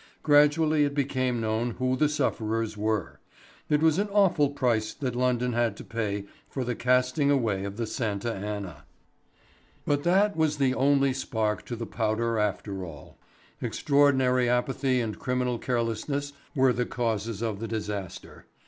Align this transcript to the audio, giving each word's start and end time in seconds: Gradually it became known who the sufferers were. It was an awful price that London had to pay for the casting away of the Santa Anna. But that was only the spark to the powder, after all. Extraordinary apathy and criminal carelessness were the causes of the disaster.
Gradually 0.23 0.83
it 0.83 0.95
became 0.95 1.39
known 1.39 1.75
who 1.77 1.95
the 1.95 2.09
sufferers 2.09 2.75
were. 2.75 3.19
It 3.69 3.83
was 3.83 3.99
an 3.99 4.07
awful 4.09 4.49
price 4.49 4.93
that 4.95 5.15
London 5.15 5.53
had 5.53 5.77
to 5.77 5.83
pay 5.83 6.25
for 6.49 6.63
the 6.63 6.73
casting 6.73 7.29
away 7.29 7.65
of 7.65 7.77
the 7.77 7.85
Santa 7.85 8.33
Anna. 8.33 8.85
But 9.85 10.01
that 10.01 10.35
was 10.35 10.59
only 10.59 11.09
the 11.09 11.13
spark 11.13 11.65
to 11.67 11.75
the 11.75 11.85
powder, 11.85 12.39
after 12.39 12.83
all. 12.83 13.19
Extraordinary 13.61 14.49
apathy 14.49 14.99
and 15.01 15.19
criminal 15.19 15.59
carelessness 15.59 16.33
were 16.55 16.73
the 16.73 16.87
causes 16.87 17.43
of 17.43 17.59
the 17.59 17.67
disaster. 17.67 18.47